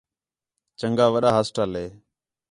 چَنڳا 0.79 1.05
وݙا 1.13 1.31
ہاسٹل 1.35 1.69
ہے 1.79 1.87